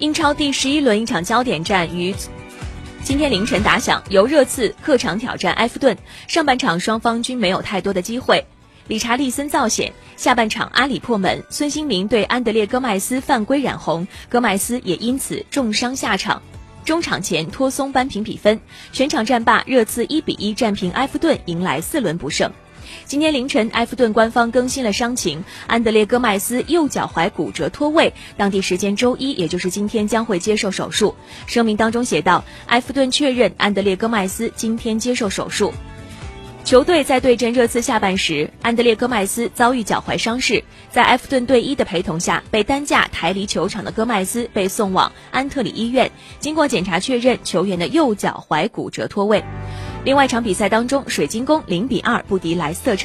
[0.00, 2.14] 英超第十一轮一场焦点战于
[3.04, 5.94] 今天凌晨打响，由热刺客场挑战埃弗顿。
[6.26, 8.42] 上半场双方均没有太多的机会，
[8.88, 9.92] 理查利森造险。
[10.16, 16.40] 下半场阿里破门，孙兴民对安德烈戈麦斯犯规染红，戈麦斯也因此重伤下场。
[16.82, 18.58] 中场前托松扳平比分，
[18.92, 22.50] 全场战罢，热刺一比一战平埃弗顿，迎来四轮不胜。
[23.04, 31.14] 今天凌晨，埃弗顿官方更新了伤情，安德烈戈麦斯右脚踝骨折脱位，当地时间周一，也就是今天将会接受手术。
[31.46, 35.72] 声明当中写道，埃弗顿确认安德烈戈麦斯今天接受手术。
[36.62, 49.42] 球队在对阵热刺下半时，安德烈戈麦斯遭遇脚踝伤势，在埃弗顿队医的陪同下，被担架抬离球场的戈麦斯被送往安特里医院，经过检查确认，球员的右脚踝骨折脱位。
[50.02, 52.98] 另外一场比赛当中，水晶宫零比二不敌莱斯特城。